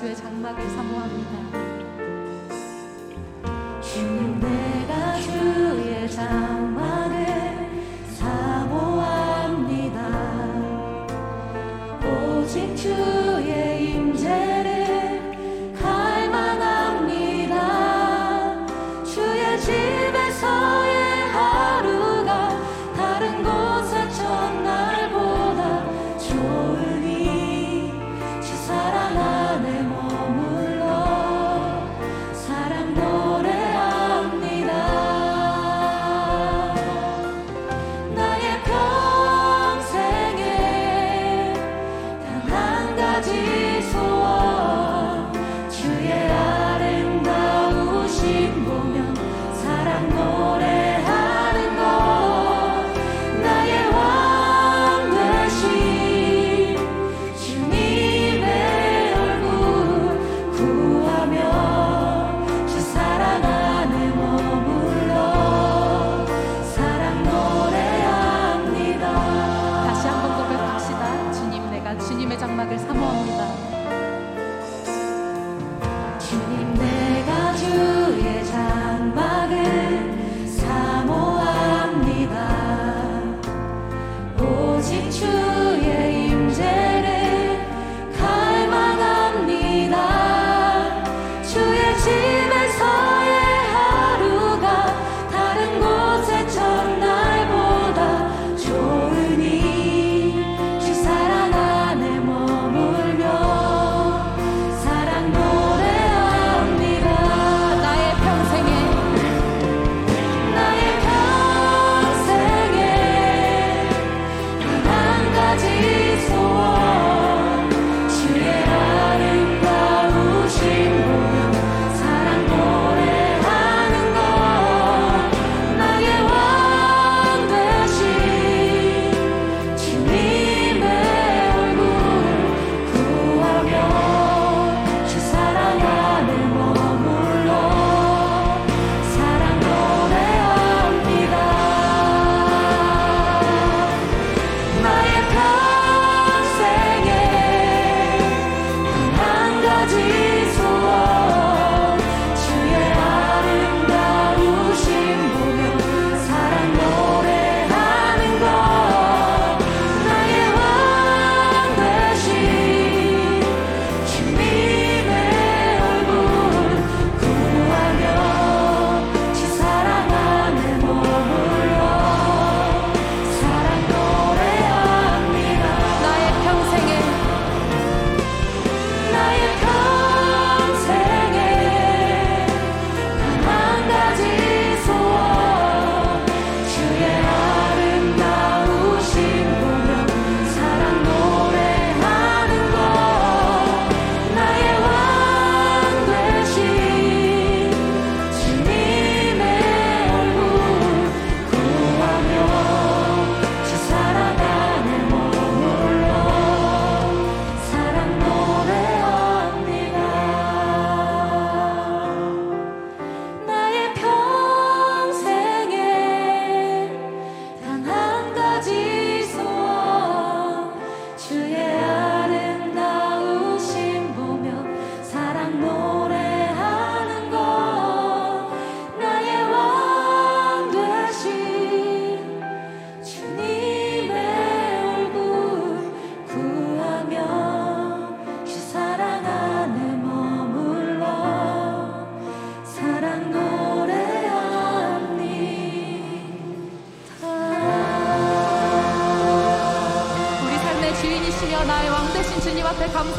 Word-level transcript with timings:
주의 0.00 0.16
장막을 0.16 0.66
사모합니다. 0.70 1.29
amor. 50.08 50.59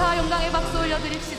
감사 0.02 0.18
영광의 0.18 0.52
박수 0.52 0.80
올려드립시다. 0.80 1.31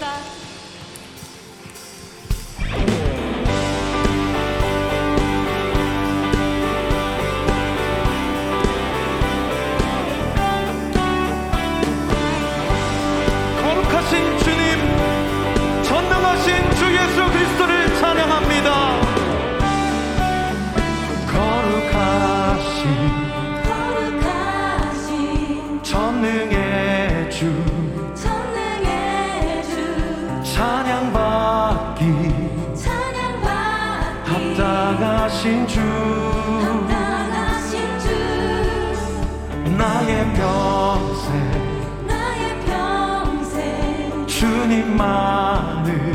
하나님만을 44.73 46.12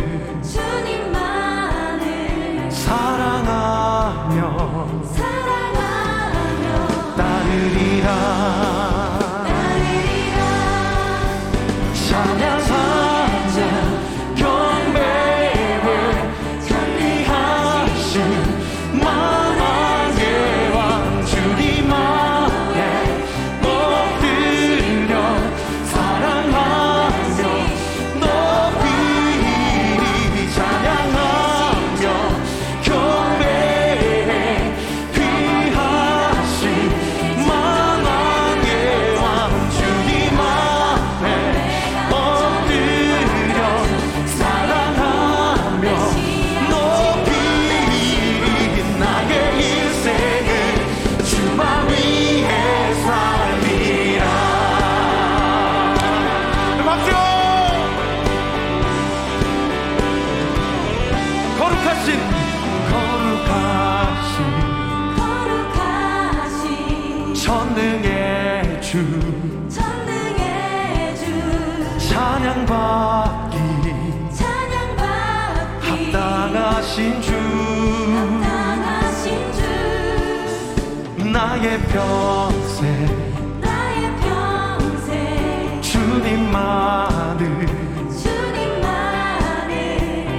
나의 81.67 81.79
평생. 81.89 83.59
나의 83.59 84.15
평생. 84.21 85.81
주님만을 85.81 87.67
주님만을 88.09 89.75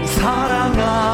사랑하 0.06 1.07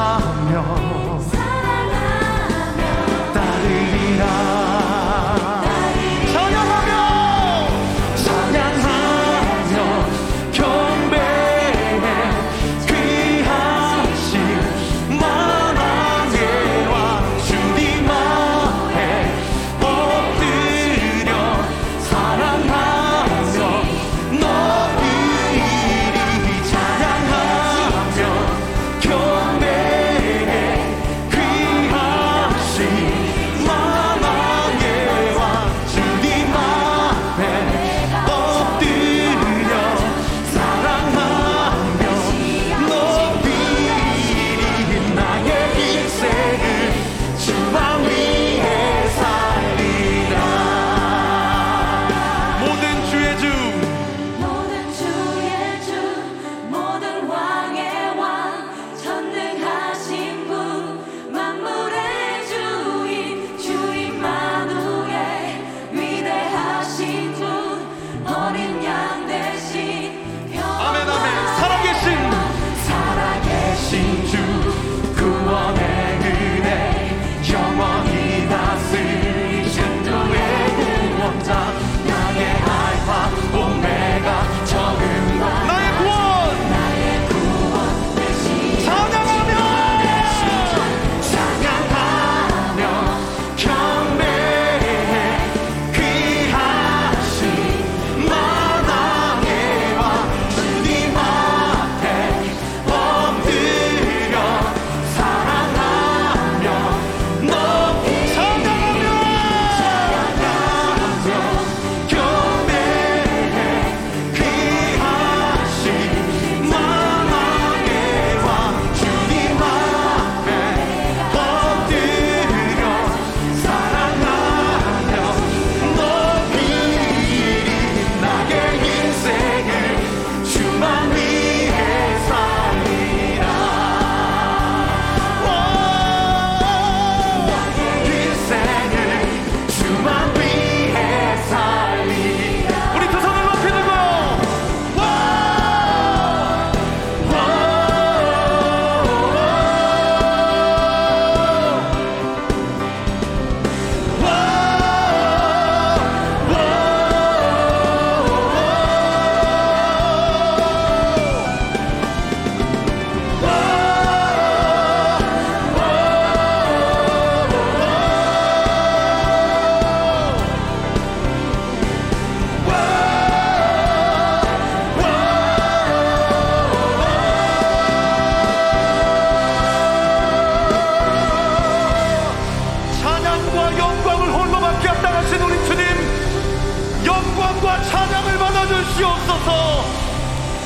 나눠줄 188.55 188.85
수없어서 188.95 189.85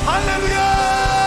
할렐루야! 0.04 1.17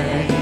Savior. 0.00 0.39